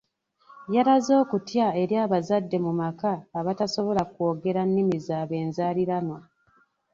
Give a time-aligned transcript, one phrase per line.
[0.75, 6.19] Yalaze okutya eri abazadde mu maka abatasobola kwogera nnimi zaabwe enzaaliranwa.